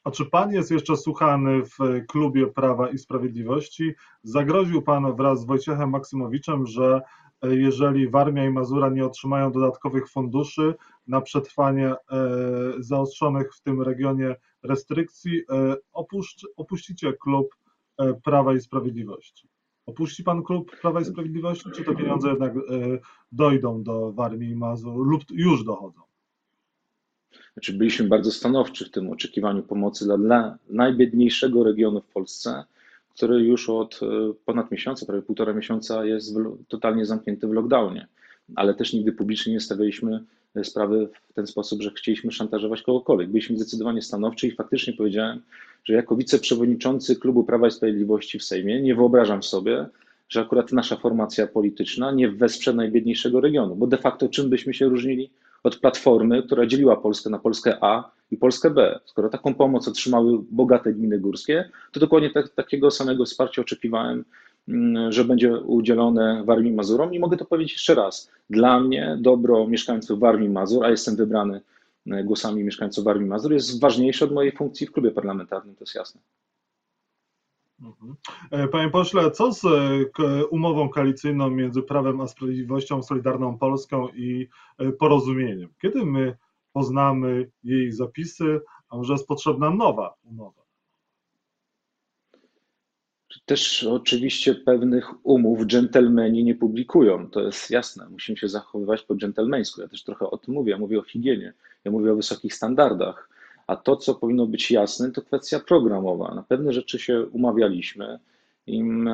A 0.03 0.11
czy 0.11 0.25
pan 0.25 0.51
jest 0.51 0.71
jeszcze 0.71 0.97
słuchany 0.97 1.61
w 1.63 2.05
klubie 2.07 2.47
Prawa 2.47 2.89
i 2.89 2.97
Sprawiedliwości? 2.97 3.93
Zagroził 4.23 4.81
pan 4.81 5.15
wraz 5.15 5.41
z 5.41 5.45
Wojciechem 5.45 5.89
Maksymowiczem, 5.89 6.67
że 6.67 6.95
e, 6.95 7.01
jeżeli 7.41 8.09
Warmia 8.09 8.45
i 8.45 8.49
Mazura 8.49 8.89
nie 8.89 9.05
otrzymają 9.05 9.51
dodatkowych 9.51 10.09
funduszy 10.09 10.73
na 11.07 11.21
przetrwanie 11.21 11.89
e, 11.89 11.95
zaostrzonych 12.79 13.55
w 13.55 13.61
tym 13.61 13.81
regionie 13.81 14.35
restrykcji, 14.63 15.41
e, 15.49 15.75
opuścicie 16.57 17.13
klub 17.13 17.55
Prawa 18.23 18.53
i 18.53 18.59
Sprawiedliwości. 18.59 19.47
Opuści 19.85 20.23
pan 20.23 20.43
klub 20.43 20.79
Prawa 20.81 21.01
i 21.01 21.05
Sprawiedliwości, 21.05 21.69
czy 21.75 21.83
te 21.83 21.95
pieniądze 21.95 22.29
jednak 22.29 22.53
dojdą 23.31 23.83
do 23.83 24.11
Warmii 24.11 24.49
i 24.49 24.55
Mazur 24.55 25.07
lub 25.07 25.23
już 25.31 25.63
dochodzą? 25.63 26.01
Znaczy 27.53 27.73
byliśmy 27.73 28.07
bardzo 28.07 28.31
stanowczy 28.31 28.85
w 28.85 28.91
tym 28.91 29.11
oczekiwaniu 29.11 29.63
pomocy 29.63 30.05
dla, 30.05 30.17
dla 30.17 30.57
najbiedniejszego 30.69 31.63
regionu 31.63 32.01
w 32.01 32.07
Polsce, 32.07 32.63
który 33.15 33.43
już 33.43 33.69
od 33.69 33.99
e, 34.03 34.05
ponad 34.45 34.71
miesiąca, 34.71 35.05
prawie 35.05 35.21
półtora 35.21 35.53
miesiąca 35.53 36.05
jest 36.05 36.35
totalnie 36.67 37.05
zamknięty 37.05 37.47
w 37.47 37.51
lockdownie. 37.51 38.07
Ale 38.55 38.73
też 38.73 38.93
nigdy 38.93 39.11
publicznie 39.11 39.53
nie 39.53 39.59
stawialiśmy 39.59 40.23
e, 40.55 40.63
sprawy 40.63 41.09
w 41.29 41.33
ten 41.33 41.47
sposób, 41.47 41.81
że 41.81 41.91
chcieliśmy 41.91 42.31
szantażować 42.31 42.81
kogokolwiek. 42.81 43.29
Byliśmy 43.29 43.57
zdecydowanie 43.57 44.01
stanowczy 44.01 44.47
i 44.47 44.51
faktycznie 44.51 44.93
powiedziałem, 44.93 45.41
że 45.83 45.93
jako 45.93 46.15
wiceprzewodniczący 46.15 47.15
Klubu 47.15 47.43
Prawa 47.43 47.67
i 47.67 47.71
Sprawiedliwości 47.71 48.39
w 48.39 48.43
Sejmie 48.43 48.81
nie 48.81 48.95
wyobrażam 48.95 49.43
sobie, 49.43 49.85
że 50.29 50.41
akurat 50.41 50.71
nasza 50.71 50.95
formacja 50.95 51.47
polityczna 51.47 52.11
nie 52.11 52.31
wesprze 52.31 52.73
najbiedniejszego 52.73 53.41
regionu, 53.41 53.75
bo 53.75 53.87
de 53.87 53.97
facto 53.97 54.29
czym 54.29 54.49
byśmy 54.49 54.73
się 54.73 54.85
różnili 54.85 55.29
od 55.63 55.77
Platformy, 55.77 56.43
która 56.43 56.65
dzieliła 56.65 56.95
Polskę 56.95 57.29
na 57.29 57.39
Polskę 57.39 57.77
A 57.81 58.11
i 58.31 58.37
Polskę 58.37 58.69
B. 58.69 58.99
Skoro 59.05 59.29
taką 59.29 59.53
pomoc 59.53 59.87
otrzymały 59.87 60.39
bogate 60.51 60.93
gminy 60.93 61.19
górskie, 61.19 61.69
to 61.91 61.99
dokładnie 61.99 62.29
tak, 62.29 62.49
takiego 62.49 62.91
samego 62.91 63.25
wsparcia 63.25 63.61
oczekiwałem, 63.61 64.25
mm, 64.67 65.11
że 65.11 65.25
będzie 65.25 65.53
udzielone 65.53 66.43
Warmii 66.45 66.73
Mazurom. 66.73 67.13
I 67.13 67.19
mogę 67.19 67.37
to 67.37 67.45
powiedzieć 67.45 67.73
jeszcze 67.73 67.95
raz. 67.95 68.31
Dla 68.49 68.79
mnie 68.79 69.17
dobro 69.19 69.67
mieszkańców 69.67 70.19
Warmii 70.19 70.49
Mazur, 70.49 70.85
a 70.85 70.89
jestem 70.89 71.15
wybrany 71.15 71.61
e, 72.07 72.23
głosami 72.23 72.63
mieszkańców 72.63 73.03
Warmii 73.03 73.29
Mazur, 73.29 73.53
jest 73.53 73.81
ważniejsze 73.81 74.25
od 74.25 74.31
mojej 74.31 74.51
funkcji 74.51 74.87
w 74.87 74.91
klubie 74.91 75.11
parlamentarnym, 75.11 75.75
to 75.75 75.83
jest 75.83 75.95
jasne. 75.95 76.21
Mhm. 77.81 78.15
E, 78.51 78.67
panie 78.67 78.89
pośle, 78.89 79.31
co 79.31 79.53
z 79.53 79.65
e, 79.65 80.45
umową 80.45 80.89
koalicyjną 80.89 81.49
między 81.49 81.81
Prawem 81.81 82.21
a 82.21 82.27
Sprawiedliwością, 82.27 83.03
Solidarną 83.03 83.57
Polską 83.57 84.07
i 84.09 84.49
e, 84.77 84.91
Porozumieniem? 84.91 85.69
Kiedy 85.81 86.05
my 86.05 86.37
poznamy 86.73 87.51
jej 87.63 87.91
zapisy, 87.91 88.61
a 88.89 88.97
może 88.97 89.13
jest 89.13 89.27
potrzebna 89.27 89.69
nowa 89.69 90.15
umowa? 90.23 90.61
Też 93.45 93.83
oczywiście 93.83 94.55
pewnych 94.55 95.25
umów 95.25 95.65
dżentelmeni 95.65 96.43
nie 96.43 96.55
publikują, 96.55 97.29
to 97.29 97.41
jest 97.41 97.71
jasne. 97.71 98.09
Musimy 98.09 98.37
się 98.37 98.47
zachowywać 98.47 99.03
po 99.03 99.15
dżentelmeńsku. 99.15 99.81
Ja 99.81 99.87
też 99.87 100.03
trochę 100.03 100.29
o 100.29 100.37
tym 100.37 100.53
mówię. 100.53 100.71
Ja 100.71 100.77
mówię 100.77 100.99
o 100.99 101.03
higienie, 101.03 101.53
ja 101.83 101.91
mówię 101.91 102.11
o 102.11 102.15
wysokich 102.15 102.53
standardach 102.53 103.29
a 103.67 103.75
to, 103.75 103.95
co 103.95 104.15
powinno 104.15 104.45
być 104.45 104.71
jasne, 104.71 105.11
to 105.11 105.21
kwestia 105.21 105.59
programowa. 105.59 106.35
Na 106.35 106.43
pewne 106.43 106.73
rzeczy 106.73 106.99
się 106.99 107.25
umawialiśmy, 107.25 108.19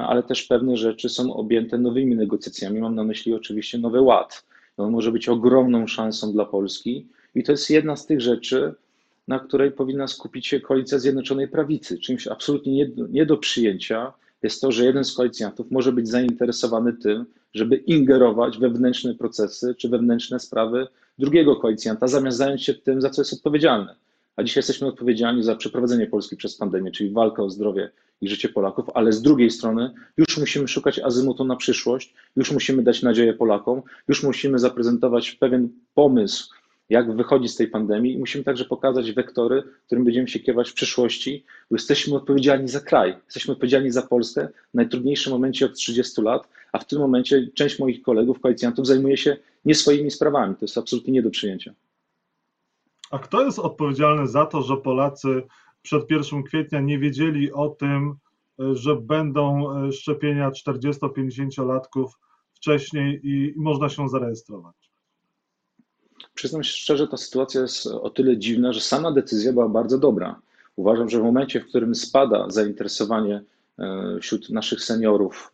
ale 0.08 0.24
też 0.24 0.44
pewne 0.44 0.78
rzeczy 0.78 1.10
są 1.10 1.34
objęte 1.34 1.78
nowymi 1.78 2.16
negocjacjami. 2.16 2.80
Mam 2.80 2.96
na 2.96 3.04
myśli 3.04 3.34
oczywiście 3.34 3.78
nowy 3.78 4.02
ład. 4.02 4.46
On 4.78 4.92
może 4.92 5.12
być 5.12 5.30
ogromną 5.30 5.88
szansą 5.88 6.32
dla 6.32 6.46
Polski 6.46 7.08
I 7.36 7.44
to 7.44 7.52
jest 7.52 7.70
jedna 7.70 7.96
z 7.96 8.06
tych 8.06 8.22
rzeczy, 8.22 8.74
na 9.28 9.40
której 9.40 9.72
powinna 9.72 10.08
skupić 10.08 10.48
się 10.48 10.60
koalicja 10.60 11.00
Zjednoczonej 11.00 11.48
Prawicy. 11.48 12.00
Czymś 12.00 12.28
absolutnie 12.28 12.74
nie 12.74 12.86
do, 12.86 13.08
nie 13.08 13.26
do 13.26 13.38
przyjęcia 13.38 14.14
jest 14.44 14.62
to, 14.62 14.72
że 14.72 14.86
jeden 14.86 15.04
z 15.04 15.14
koalicjantów 15.14 15.72
może 15.72 15.92
być 15.92 16.08
zainteresowany 16.08 16.94
tym, 16.94 17.26
żeby 17.54 17.76
ingerować 17.76 18.58
we 18.58 18.70
wewnętrzne 18.70 19.16
procesy 19.16 19.76
czy 19.76 19.90
wewnętrzne 19.90 20.40
sprawy 20.40 20.88
drugiego 21.20 21.56
koalicjanta, 21.56 22.08
zamiast 22.08 22.38
zająć 22.38 22.64
się 22.64 22.74
tym, 22.74 23.02
za 23.02 23.10
co 23.10 23.22
jest 23.22 23.34
odpowiedzialny. 23.34 23.96
A 24.38 24.44
dzisiaj 24.44 24.60
jesteśmy 24.60 24.88
odpowiedzialni 24.88 25.44
za 25.44 25.56
przeprowadzenie 25.56 26.08
Polski 26.08 26.36
przez 26.36 26.58
pandemię, 26.58 26.92
czyli 26.92 27.12
walkę 27.12 27.44
o 27.44 27.50
zdrowie 27.50 27.90
i 28.22 28.30
życie 28.30 28.50
Polaków, 28.50 28.86
ale 28.94 29.12
z 29.12 29.22
drugiej 29.22 29.52
strony 29.52 29.94
już 30.18 30.38
musimy 30.38 30.68
szukać 30.68 31.00
azymutu 31.00 31.46
na 31.46 31.56
przyszłość, 31.56 32.14
już 32.36 32.52
musimy 32.52 32.84
dać 32.84 33.02
nadzieję 33.02 33.34
Polakom, 33.34 33.82
już 34.08 34.24
musimy 34.24 34.60
zaprezentować 34.60 35.32
pewien 35.32 35.70
pomysł, 35.94 36.50
jak 36.90 37.16
wychodzić 37.16 37.52
z 37.52 37.56
tej 37.56 37.68
pandemii 37.68 38.14
i 38.14 38.18
musimy 38.18 38.44
także 38.44 38.66
pokazać 38.66 39.12
wektory, 39.12 39.64
którym 39.86 40.04
będziemy 40.04 40.28
się 40.28 40.40
kierować 40.40 40.70
w 40.70 40.74
przyszłości, 40.74 41.46
bo 41.72 41.76
jesteśmy 41.76 42.16
odpowiedzialni 42.16 42.68
za 42.68 42.80
kraj, 42.80 43.16
jesteśmy 43.26 43.52
odpowiedzialni 43.52 43.92
za 43.92 44.02
Polskę 44.02 44.48
w 44.72 44.74
najtrudniejszym 44.74 45.34
momencie 45.34 45.66
od 45.66 45.74
30 45.74 46.22
lat, 46.22 46.48
a 46.72 46.80
w 46.80 46.88
tym 46.88 47.00
momencie 47.00 47.48
część 47.54 47.80
moich 47.80 48.02
kolegów, 48.02 48.40
koalicjantów 48.40 48.88
zajmuje 48.88 49.18
się 49.18 49.38
nie 49.66 49.76
swoimi 49.76 50.12
sprawami. 50.12 50.56
To 50.56 50.66
jest 50.66 50.78
absolutnie 50.78 51.14
nie 51.14 51.22
do 51.22 51.30
przyjęcia. 51.30 51.74
A 53.12 53.20
kto 53.20 53.42
jest 53.46 53.60
odpowiedzialny 53.60 54.28
za 54.28 54.46
to, 54.46 54.62
że 54.62 54.78
Polacy 54.78 55.44
przed 55.82 56.12
1 56.12 56.44
kwietnia 56.44 56.82
nie 56.82 57.00
wiedzieli 57.00 57.54
o 57.54 57.70
tym, 57.70 58.16
że 58.60 58.96
będą 58.96 59.66
szczepienia 59.92 60.52
40-50-latków 60.52 62.08
wcześniej 62.54 63.20
i 63.24 63.54
można 63.58 63.90
się 63.90 64.10
zarejestrować? 64.10 64.76
Przyznam 66.34 66.64
się 66.64 66.72
szczerze, 66.72 67.08
ta 67.08 67.18
sytuacja 67.18 67.62
jest 67.62 67.88
o 67.88 68.10
tyle 68.10 68.38
dziwna, 68.38 68.74
że 68.74 68.82
sama 68.82 69.12
decyzja 69.12 69.54
była 69.54 69.70
bardzo 69.70 69.98
dobra. 69.98 70.42
Uważam, 70.76 71.10
że 71.10 71.20
w 71.20 71.24
momencie, 71.24 71.60
w 71.60 71.68
którym 71.68 71.96
spada 71.96 72.50
zainteresowanie 72.50 73.44
e, 73.80 74.18
wśród 74.22 74.50
naszych 74.50 74.84
seniorów, 74.84 75.52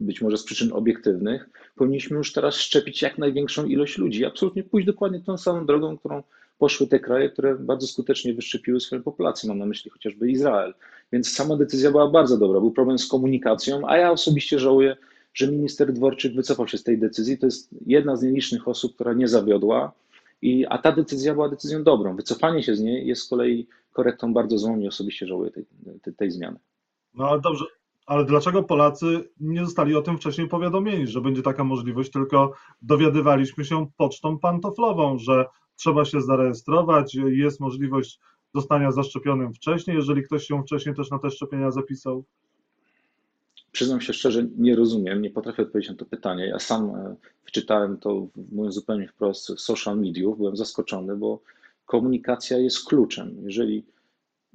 być 0.00 0.22
może 0.22 0.36
z 0.36 0.44
przyczyn 0.44 0.72
obiektywnych, 0.72 1.48
powinniśmy 1.74 2.16
już 2.16 2.32
teraz 2.32 2.54
szczepić 2.54 3.02
jak 3.02 3.18
największą 3.18 3.66
ilość 3.66 3.98
ludzi. 3.98 4.24
Absolutnie 4.24 4.64
pójść 4.64 4.86
dokładnie 4.86 5.20
tą 5.20 5.38
samą 5.38 5.66
drogą, 5.66 5.98
którą 5.98 6.22
poszły 6.58 6.86
te 6.86 7.00
kraje, 7.00 7.30
które 7.30 7.54
bardzo 7.54 7.86
skutecznie 7.86 8.34
wyszczepiły 8.34 8.80
swoją 8.80 9.02
populację. 9.02 9.48
Mam 9.48 9.58
na 9.58 9.66
myśli 9.66 9.90
chociażby 9.90 10.30
Izrael. 10.30 10.74
Więc 11.12 11.32
sama 11.32 11.56
decyzja 11.56 11.90
była 11.90 12.10
bardzo 12.10 12.38
dobra. 12.38 12.60
Był 12.60 12.70
problem 12.70 12.98
z 12.98 13.08
komunikacją, 13.08 13.88
a 13.88 13.96
ja 13.96 14.10
osobiście 14.10 14.58
żałuję, 14.58 14.96
że 15.34 15.52
minister 15.52 15.92
Dworczyk 15.92 16.34
wycofał 16.34 16.68
się 16.68 16.78
z 16.78 16.82
tej 16.82 16.98
decyzji. 16.98 17.38
To 17.38 17.46
jest 17.46 17.70
jedna 17.86 18.16
z 18.16 18.22
nielicznych 18.22 18.68
osób, 18.68 18.94
która 18.94 19.12
nie 19.12 19.28
zawiodła, 19.28 19.92
i, 20.42 20.66
a 20.66 20.78
ta 20.78 20.92
decyzja 20.92 21.34
była 21.34 21.48
decyzją 21.48 21.84
dobrą. 21.84 22.16
Wycofanie 22.16 22.62
się 22.62 22.76
z 22.76 22.80
niej 22.80 23.06
jest 23.06 23.22
z 23.22 23.28
kolei 23.28 23.66
korektą 23.92 24.32
bardzo 24.32 24.58
złą 24.58 24.78
i 24.78 24.88
osobiście 24.88 25.26
żałuję 25.26 25.50
tej, 25.50 25.66
tej, 26.02 26.14
tej 26.14 26.30
zmiany. 26.30 26.58
No 27.14 27.28
ale 27.28 27.40
dobrze, 27.40 27.64
ale 28.06 28.24
dlaczego 28.24 28.62
Polacy 28.62 29.28
nie 29.40 29.64
zostali 29.64 29.96
o 29.96 30.02
tym 30.02 30.18
wcześniej 30.18 30.48
powiadomieni, 30.48 31.06
że 31.06 31.20
będzie 31.20 31.42
taka 31.42 31.64
możliwość, 31.64 32.10
tylko 32.10 32.52
dowiadywaliśmy 32.82 33.64
się 33.64 33.86
pocztą 33.96 34.38
pantoflową, 34.38 35.18
że 35.18 35.44
trzeba 35.76 36.04
się 36.04 36.20
zarejestrować, 36.20 37.14
jest 37.14 37.60
możliwość 37.60 38.20
zostania 38.54 38.92
zaszczepionym 38.92 39.54
wcześniej, 39.54 39.96
jeżeli 39.96 40.22
ktoś 40.22 40.46
się 40.46 40.62
wcześniej 40.62 40.94
też 40.94 41.10
na 41.10 41.18
te 41.18 41.30
szczepienia 41.30 41.70
zapisał? 41.70 42.24
Przyznam 43.72 44.00
się 44.00 44.12
szczerze, 44.12 44.46
nie 44.58 44.76
rozumiem, 44.76 45.22
nie 45.22 45.30
potrafię 45.30 45.62
odpowiedzieć 45.62 45.90
na 45.90 45.96
to 45.96 46.04
pytanie. 46.04 46.46
Ja 46.46 46.58
sam 46.58 46.90
e, 46.90 47.16
wyczytałem 47.44 47.98
to, 47.98 48.26
mówiąc 48.52 48.74
zupełnie 48.74 49.08
wprost, 49.08 49.52
social 49.56 49.98
mediów, 49.98 50.38
byłem 50.38 50.56
zaskoczony, 50.56 51.16
bo 51.16 51.40
komunikacja 51.86 52.58
jest 52.58 52.84
kluczem. 52.84 53.36
Jeżeli 53.42 53.84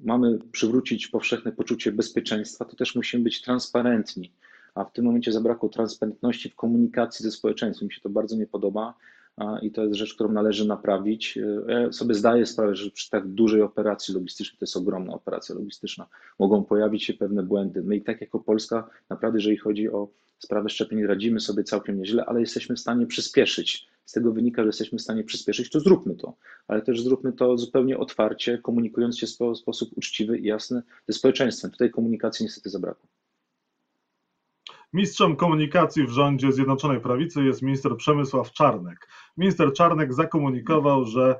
mamy 0.04 0.40
przywrócić 0.52 1.08
powszechne 1.08 1.52
poczucie 1.52 1.92
bezpieczeństwa, 1.92 2.66
to 2.66 2.76
też 2.76 2.96
musimy 2.96 3.24
być 3.24 3.42
transparentni. 3.42 4.32
A 4.76 4.84
w 4.84 4.94
tym 4.94 5.06
momencie 5.06 5.32
zabrakło 5.32 5.70
transparentności 5.70 6.50
w 6.50 6.56
komunikacji 6.56 7.24
ze 7.24 7.32
społeczeństwem. 7.32 7.88
Mi 7.88 7.94
się 7.94 8.02
to 8.02 8.10
bardzo 8.10 8.36
nie 8.36 8.48
podoba 8.48 8.94
i 9.62 9.72
to 9.72 9.84
jest 9.84 9.96
rzecz, 9.96 10.14
którą 10.14 10.32
należy 10.32 10.68
naprawić. 10.68 11.40
Ja 11.68 11.92
sobie 11.92 12.16
zdaję 12.16 12.46
sprawę, 12.46 12.76
że 12.76 12.92
przy 12.92 13.10
tak 13.10 13.28
dużej 13.28 13.62
operacji 13.62 14.14
logistycznej, 14.14 14.60
to 14.60 14.66
jest 14.66 14.78
ogromna 14.78 15.14
operacja 15.14 15.56
logistyczna, 15.56 16.08
mogą 16.40 16.64
pojawić 16.64 17.04
się 17.04 17.14
pewne 17.14 17.44
błędy. 17.44 17.84
My 17.84 17.96
i 17.96 18.02
tak 18.02 18.22
jako 18.22 18.40
Polska, 18.40 18.90
naprawdę, 19.10 19.38
jeżeli 19.38 19.58
chodzi 19.58 19.90
o 19.90 20.08
sprawę 20.40 20.70
szczepień, 20.70 21.06
radzimy 21.06 21.40
sobie 21.40 21.64
całkiem 21.64 22.00
nieźle, 22.00 22.26
ale 22.26 22.40
jesteśmy 22.40 22.76
w 22.76 22.80
stanie 22.80 23.06
przyspieszyć. 23.06 23.88
Z 24.06 24.12
tego 24.12 24.32
wynika, 24.32 24.62
że 24.62 24.68
jesteśmy 24.68 24.98
w 24.98 25.02
stanie 25.02 25.24
przyspieszyć, 25.24 25.70
to 25.70 25.80
zróbmy 25.80 26.16
to, 26.16 26.36
ale 26.68 26.82
też 26.82 27.02
zróbmy 27.02 27.34
to 27.34 27.58
zupełnie 27.58 27.98
otwarcie, 27.98 28.58
komunikując 28.58 29.20
się 29.20 29.28
w 29.28 29.58
sposób 29.58 29.90
uczciwy 29.96 30.38
i 30.38 30.46
jasny 30.46 30.82
ze 31.08 31.14
społeczeństwem. 31.14 31.72
Tutaj 31.72 31.92
komunikacji 31.92 32.44
niestety 32.44 32.70
zabrakło. 32.70 33.10
Mistrzem 34.94 35.36
komunikacji 35.36 36.08
w 36.08 36.10
rządzie 36.10 36.52
Zjednoczonej 36.52 37.02
Prawicy 37.02 37.44
jest 37.44 37.62
minister 37.62 37.98
Przemysław 37.98 38.52
Czarnek. 38.52 39.08
Minister 39.38 39.74
Czarnek 39.74 40.14
zakomunikował, 40.14 41.06
że 41.06 41.40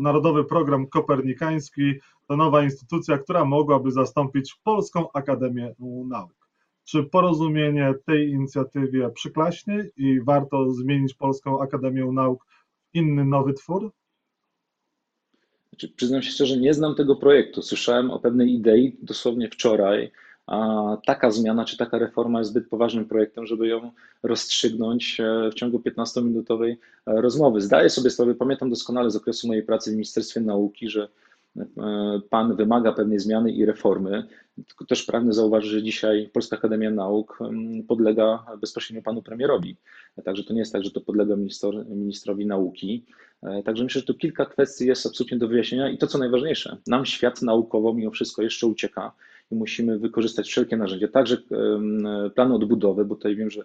Narodowy 0.00 0.44
Program 0.44 0.86
Kopernikański 0.86 1.94
to 2.28 2.36
nowa 2.36 2.62
instytucja, 2.62 3.18
która 3.18 3.44
mogłaby 3.44 3.90
zastąpić 3.90 4.54
Polską 4.64 5.12
Akademię 5.12 5.74
Nauk. 6.08 6.41
Czy 6.84 7.02
porozumienie 7.02 7.94
tej 8.06 8.30
inicjatywie 8.30 9.10
przyklaśnie 9.10 9.84
i 9.96 10.20
warto 10.20 10.70
zmienić 10.70 11.14
Polską 11.14 11.60
Akademię 11.60 12.04
Nauk 12.12 12.46
w 12.46 12.94
inny 12.94 13.24
nowy 13.24 13.52
twór? 13.52 13.92
Znaczy, 15.68 15.88
przyznam 15.88 16.22
się 16.22 16.30
szczerze, 16.30 16.56
nie 16.56 16.74
znam 16.74 16.94
tego 16.94 17.16
projektu. 17.16 17.62
Słyszałem 17.62 18.10
o 18.10 18.18
pewnej 18.18 18.54
idei 18.54 18.96
dosłownie 19.02 19.48
wczoraj 19.48 20.12
a 20.46 20.96
taka 21.06 21.30
zmiana 21.30 21.64
czy 21.64 21.76
taka 21.76 21.98
reforma 21.98 22.38
jest 22.38 22.50
zbyt 22.50 22.68
poważnym 22.68 23.04
projektem, 23.04 23.46
żeby 23.46 23.68
ją 23.68 23.92
rozstrzygnąć 24.22 25.20
e, 25.20 25.50
w 25.50 25.54
ciągu 25.54 25.78
15-minutowej 25.78 26.76
e, 27.06 27.20
rozmowy. 27.20 27.60
Zdaję 27.60 27.90
sobie 27.90 28.10
sprawę, 28.10 28.34
pamiętam 28.34 28.70
doskonale 28.70 29.10
z 29.10 29.16
okresu 29.16 29.48
mojej 29.48 29.62
pracy 29.62 29.90
w 29.90 29.94
Ministerstwie 29.94 30.40
Nauki, 30.40 30.88
że 30.88 31.08
Pan 32.30 32.56
wymaga 32.56 32.92
pewnej 32.92 33.18
zmiany 33.18 33.52
i 33.52 33.64
reformy. 33.64 34.26
Tylko 34.68 34.84
też 34.84 35.02
pragnę 35.02 35.32
zauważyć, 35.32 35.70
że 35.70 35.82
dzisiaj 35.82 36.30
Polska 36.32 36.56
Akademia 36.56 36.90
Nauk 36.90 37.38
podlega 37.88 38.46
bezpośrednio 38.60 39.02
panu 39.02 39.22
premierowi. 39.22 39.76
Także 40.24 40.44
to 40.44 40.52
nie 40.52 40.58
jest 40.58 40.72
tak, 40.72 40.84
że 40.84 40.90
to 40.90 41.00
podlega 41.00 41.36
minister, 41.36 41.86
ministrowi 41.88 42.46
nauki. 42.46 43.04
Także 43.64 43.84
myślę, 43.84 44.00
że 44.00 44.06
tu 44.06 44.14
kilka 44.14 44.46
kwestii 44.46 44.86
jest 44.86 45.06
absolutnie 45.06 45.38
do 45.38 45.48
wyjaśnienia 45.48 45.90
i 45.90 45.98
to, 45.98 46.06
co 46.06 46.18
najważniejsze, 46.18 46.76
nam 46.86 47.06
świat 47.06 47.42
naukowo 47.42 47.94
mimo 47.94 48.10
wszystko 48.10 48.42
jeszcze 48.42 48.66
ucieka 48.66 49.12
i 49.52 49.54
musimy 49.54 49.98
wykorzystać 49.98 50.48
wszelkie 50.48 50.76
narzędzia, 50.76 51.08
także 51.08 51.36
plany 52.34 52.54
odbudowy, 52.54 53.04
bo 53.04 53.14
tutaj 53.14 53.36
wiem, 53.36 53.50
że 53.50 53.64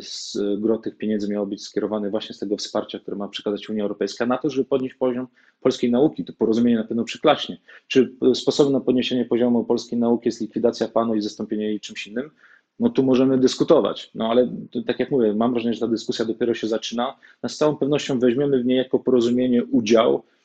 z 0.00 0.38
gro 0.60 0.78
tych 0.78 0.96
pieniędzy 0.96 1.28
miało 1.28 1.46
być 1.46 1.62
skierowane 1.62 2.10
właśnie 2.10 2.34
z 2.34 2.38
tego 2.38 2.56
wsparcia, 2.56 2.98
które 2.98 3.16
ma 3.16 3.28
przekazać 3.28 3.68
Unia 3.68 3.82
Europejska 3.82 4.26
na 4.26 4.38
to, 4.38 4.50
żeby 4.50 4.64
podnieść 4.64 4.94
poziom 4.94 5.26
polskiej 5.60 5.90
nauki. 5.90 6.24
To 6.24 6.32
porozumienie 6.32 6.76
na 6.76 6.84
pewno 6.84 7.04
przyklaśnie. 7.04 7.58
Czy 7.86 8.14
sposobem 8.34 8.72
na 8.72 8.80
podniesienie 8.80 9.24
poziomu 9.24 9.64
polskiej 9.64 9.98
nauki 9.98 10.28
jest 10.28 10.40
likwidacja 10.40 10.88
panu 10.88 11.14
i 11.14 11.20
zastąpienie 11.20 11.64
jej 11.64 11.80
czymś 11.80 12.06
innym? 12.06 12.30
No 12.80 12.90
tu 12.90 13.02
możemy 13.02 13.38
dyskutować, 13.38 14.10
no 14.14 14.30
ale 14.30 14.48
tak 14.86 15.00
jak 15.00 15.10
mówię, 15.10 15.34
mam 15.34 15.52
wrażenie, 15.52 15.74
że 15.74 15.80
ta 15.80 15.88
dyskusja 15.88 16.24
dopiero 16.24 16.54
się 16.54 16.68
zaczyna. 16.68 17.16
Na 17.42 17.48
z 17.48 17.56
całą 17.56 17.76
pewnością 17.76 18.18
weźmiemy 18.18 18.62
w 18.62 18.66
niej 18.66 18.78
jako 18.78 18.98
porozumienie 18.98 19.64
udział, 19.64 20.22
E, 20.32 20.35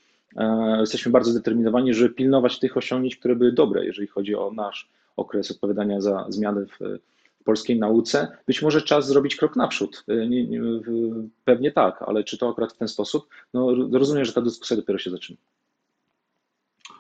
jesteśmy 0.80 1.12
bardzo 1.12 1.32
zdeterminowani, 1.32 1.94
żeby 1.94 2.10
pilnować 2.10 2.60
tych 2.60 2.78
osiągnięć, 2.78 3.16
które 3.16 3.36
były 3.36 3.52
dobre, 3.52 3.86
jeżeli 3.86 4.08
chodzi 4.08 4.36
o 4.36 4.52
nasz 4.52 4.90
okres 5.18 5.52
odpowiadania 5.52 6.02
za 6.02 6.26
zmiany 6.30 6.66
w, 6.66 7.00
polskiej 7.44 7.80
nauce. 7.80 8.38
Być 8.48 8.62
może 8.62 8.82
czas 8.82 9.08
zrobić 9.08 9.36
krok 9.36 9.56
naprzód. 9.56 10.04
E, 10.08 10.28
nie, 10.28 10.48
nie, 10.48 10.62
pewnie 11.46 11.72
tak, 11.72 12.02
ale 12.02 12.24
czy 12.24 12.38
to 12.38 12.50
akurat 12.50 12.74
w 12.74 12.78
ten 12.78 12.88
sposób? 12.88 13.28
No, 13.54 13.76
rozumiem, 13.92 14.26
że 14.26 14.34
ta 14.34 14.42
dyskusja 14.42 14.78
dopiero 14.78 15.00
się 15.00 15.10
zaczyna. 15.10 15.38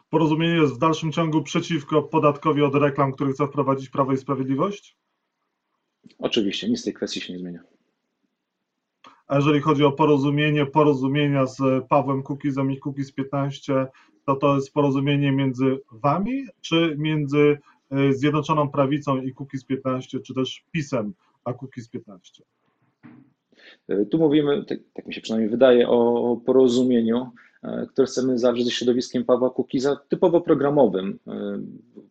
Porozumienie 0.10 0.62
jest 0.62 0.74
w 0.74 0.78
dalszym 0.78 1.12
ciągu 1.12 1.44
przeciwko 1.44 2.04
podatkowi 2.04 2.62
od 2.62 2.76
reklam, 2.76 3.12
który 3.12 3.34
chce 3.34 3.48
wprowadzić 3.48 3.90
Prawo 3.90 4.14
i 4.14 4.18
Sprawiedliwość? 4.18 4.96
Oczywiście, 6.20 6.70
nic 6.70 6.82
w 6.82 6.84
tej 6.84 6.94
kwestii 6.94 7.22
się 7.22 7.34
nie 7.34 7.40
zmienia. 7.40 7.64
A 9.32 9.36
jeżeli 9.36 9.62
chodzi 9.62 9.84
o 9.84 9.92
porozumienie, 9.92 10.66
porozumienia 10.66 11.46
z 11.46 11.88
Pawłem 11.90 12.24
Kukizem 12.24 12.72
i 12.72 12.78
Kukiz 12.78 13.12
15, 13.12 13.88
to 14.26 14.36
to 14.36 14.56
jest 14.56 14.74
porozumienie 14.74 15.32
między 15.32 15.80
wami, 15.92 16.44
czy 16.62 16.96
między 16.98 17.58
e, 17.92 18.14
Zjednoczoną 18.14 18.70
Prawicą 18.70 19.22
i 19.22 19.34
Kukiz 19.34 19.66
15, 19.66 20.20
czy 20.20 20.34
też 20.34 20.66
PiSem 20.72 21.14
a 21.44 21.54
Kukiz 21.54 21.90
15? 21.90 22.44
E, 23.88 24.06
tu 24.06 24.18
mówimy, 24.18 24.66
tak, 24.66 24.80
tak, 24.94 25.06
mi 25.06 25.14
się 25.14 25.22
przynajmniej 25.22 25.50
wydaje, 25.50 25.90
o 25.90 26.38
porozumieniu, 26.46 27.30
e, 27.64 27.88
które 27.92 28.08
chcemy 28.08 28.40
zawrzeć 28.40 28.66
ze 28.66 28.72
środowiskiem 28.72 29.26
Pawła 29.26 29.50
Kukiza, 29.50 29.96
typowo 30.10 30.42
programowym. 30.42 31.20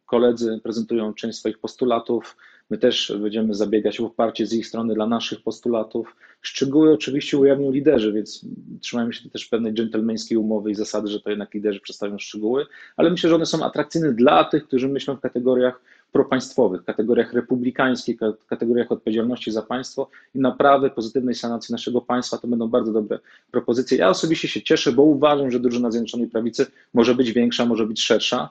Koledzy 0.07 0.61
prezentują 0.63 1.15
część 1.15 1.39
swoich 1.39 1.59
postulatów, 1.59 2.37
My 2.71 2.79
też 2.79 3.13
będziemy 3.21 3.55
zabiegać 3.55 4.01
o 4.01 4.03
poparcie 4.03 4.47
z 4.47 4.53
ich 4.53 4.67
strony 4.67 4.95
dla 4.95 5.07
naszych 5.07 5.43
postulatów. 5.43 6.17
Szczegóły 6.41 6.93
oczywiście 6.93 7.39
ujawnią 7.39 7.71
liderzy, 7.71 8.13
więc 8.13 8.47
trzymajmy 8.81 9.13
się 9.13 9.31
też 9.31 9.47
pewnej 9.47 9.75
dżentelmeńskiej 9.75 10.39
umowy 10.39 10.71
i 10.71 10.75
zasady, 10.75 11.09
że 11.09 11.21
to 11.21 11.31
jednak 11.31 11.55
liderzy 11.55 11.81
przedstawią 11.81 12.19
szczegóły, 12.19 12.67
ale 12.97 13.11
myślę, 13.11 13.31
że 13.31 13.37
one 13.37 13.47
są 13.47 13.65
atrakcyjne 13.65 14.13
dla 14.13 14.45
tych, 14.45 14.65
którzy 14.65 14.89
myślą 14.89 15.17
w 15.17 15.21
kategoriach 15.21 15.81
propaństwowych, 16.13 16.85
kategoriach 16.85 17.33
republikańskich, 17.33 18.19
kategoriach 18.47 18.93
odpowiedzialności 18.93 19.51
za 19.51 19.63
państwo 19.63 20.11
i 20.35 20.39
naprawdę 20.39 20.91
pozytywnej 20.91 21.35
sanacji 21.35 21.73
naszego 21.73 22.01
państwa. 22.01 22.39
To 22.39 22.49
będą 22.49 22.69
bardzo 22.69 22.93
dobre 22.93 23.19
propozycje. 23.51 23.99
Ja 23.99 24.09
osobiście 24.09 24.49
się 24.49 24.63
cieszę, 24.63 24.93
bo 24.93 25.03
uważam, 25.03 25.51
że 25.51 25.61
drużyna 25.61 25.91
Zjednoczonej 25.91 26.29
Prawicy 26.29 26.67
może 26.95 27.15
być 27.15 27.33
większa, 27.33 27.67
może 27.67 27.87
być 27.87 28.03
szersza, 28.03 28.49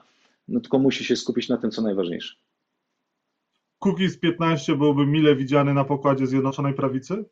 no 0.48 0.60
tylko 0.60 0.78
musi 0.78 1.04
się 1.04 1.16
skupić 1.16 1.48
na 1.48 1.56
tym, 1.56 1.70
co 1.70 1.82
najważniejsze. 1.82 2.34
Kukiz 3.80 4.18
15 4.18 4.76
byłby 4.76 5.06
mile 5.06 5.36
widziany 5.36 5.74
na 5.74 5.84
pokładzie 5.84 6.26
Zjednoczonej 6.26 6.74
Prawicy? 6.74 7.24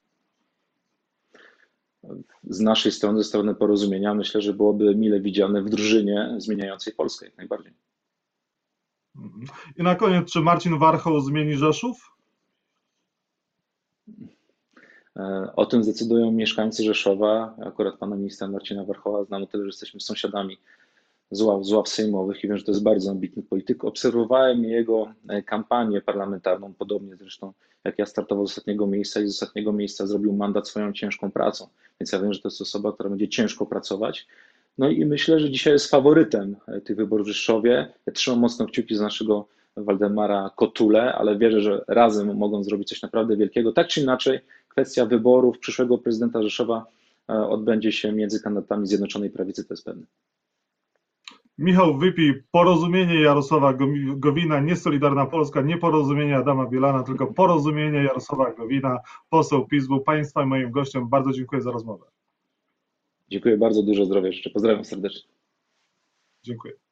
Z 2.45 2.61
naszej 2.61 2.93
strony, 2.93 3.19
ze 3.19 3.25
strony 3.25 3.55
porozumienia, 3.55 4.15
myślę, 4.15 4.43
że 4.43 4.53
byłoby 4.53 4.95
mile 4.95 5.21
widziane 5.21 5.63
w 5.63 5.71
drużynie 5.71 6.35
zmieniającej 6.39 6.95
Polskę 6.95 7.27
jak 7.27 7.37
najbardziej. 7.37 7.73
I 9.77 9.83
na 9.83 9.95
koniec, 9.95 10.33
czy 10.33 10.41
Marcin 10.41 10.79
Warchoł 10.79 11.21
zmieni 11.21 11.57
Rzeszów? 11.57 12.17
E, 15.17 15.53
o 15.57 15.67
tym 15.67 15.85
zdecydują 15.85 16.33
mieszkańcy 16.33 16.83
Rzeszowa. 16.83 17.57
Akurat 17.67 17.97
pana 17.97 18.17
ministra 18.17 18.49
Marcina 18.49 18.85
Warchoła 18.85 19.25
znam 19.25 19.47
tyle, 19.47 19.63
że 19.65 19.69
jesteśmy 19.69 20.01
sąsiadami 20.01 20.59
z 21.31 21.43
ław, 21.43 21.65
z 21.65 21.73
ław 21.73 21.89
sejmowych 21.89 22.45
i 22.45 22.49
wiem, 22.49 22.59
że 22.59 22.65
to 22.65 22.71
jest 22.71 22.83
bardzo 22.83 23.11
ambitny 23.11 23.43
polityk. 23.43 23.85
Obserwowałem 23.85 24.65
jego 24.65 25.13
e, 25.29 25.43
kampanię 25.43 26.01
parlamentarną, 26.01 26.75
podobnie 26.79 27.17
zresztą 27.17 27.53
jak 27.85 27.99
ja 27.99 28.07
startował 28.07 28.47
z 28.47 28.51
ostatniego 28.51 28.87
miejsca 28.87 29.21
i 29.21 29.27
z 29.27 29.31
ostatniego 29.31 29.73
miejsca 29.73 30.07
zrobił 30.07 30.33
mandat 30.33 30.69
swoją 30.69 30.93
ciężką 30.93 31.31
pracą. 31.31 31.69
Więc 32.01 32.13
ja 32.13 32.21
wiem, 32.21 32.33
że 32.33 32.41
to 32.41 32.49
jest 32.49 32.61
osoba, 32.61 32.93
która 32.93 33.11
będzie 33.11 33.29
ciężko 33.29 33.67
pracować. 33.67 34.27
No 34.79 34.89
i 34.89 35.07
myślę, 35.07 35.41
że 35.41 35.51
dzisiaj 35.51 35.73
jest 35.73 35.91
faworytem 35.91 36.57
e, 36.69 36.81
tych 36.81 36.97
wyborów 36.97 37.27
w 37.27 37.31
Rzeszowie. 37.31 37.93
Ja 38.07 38.13
trzymam 38.13 38.41
mocno 38.41 38.67
kciuki 38.67 38.97
z 38.97 39.01
naszego 39.01 39.49
Waldemara 39.77 40.51
Kotule, 40.57 41.15
ale 41.15 41.39
wierzę, 41.39 41.61
że 41.61 41.85
razem 41.89 42.37
mogą 42.37 42.65
zrobić 42.65 42.89
coś 42.89 43.03
naprawdę 43.03 43.37
wielkiego. 43.37 43.73
Tak 43.73 43.87
czy 43.87 44.01
inaczej, 44.01 44.41
kwestia 44.69 45.07
wyborów 45.07 45.59
przyszłego 45.59 45.99
prezydenta 45.99 46.43
Rzeszowa 46.43 46.87
e, 47.29 47.33
odbędzie 47.33 47.93
się 47.93 48.13
między 48.13 48.41
kandydatami 48.41 48.87
Zjednoczonej 48.87 49.31
Prawicy, 49.31 49.65
to 49.65 49.75
jest 49.75 49.85
pewne. 49.85 50.07
Michał 51.59 51.99
wypij 51.99 52.43
porozumienie 52.51 53.21
Jarosława 53.21 53.75
Gowina, 54.17 54.61
nie 54.61 54.77
Solidarna 54.77 55.27
Polska, 55.27 55.63
nie 55.63 55.79
porozumienie 55.79 56.37
Adama 56.37 56.67
Bielana, 56.67 57.03
tylko 57.03 57.27
porozumienie 57.27 57.99
Jarosława 57.99 58.53
Gowina, 58.53 58.99
poseł 59.31 59.67
PiS 59.67 59.87
był 59.87 60.01
Państwa 60.01 60.43
i 60.43 60.47
moim 60.47 60.71
gościem. 60.71 61.09
Bardzo 61.09 61.33
dziękuję 61.33 61.63
za 61.63 61.71
rozmowę. 61.71 62.07
Dziękuję 63.29 63.57
bardzo, 63.57 63.83
dużo 63.83 64.05
zdrowia 64.05 64.33
życzę. 64.33 64.51
Pozdrawiam 64.51 64.85
serdecznie. 64.85 65.33
Dziękuję. 66.43 66.88